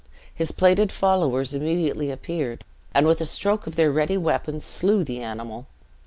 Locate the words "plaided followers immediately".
0.51-2.09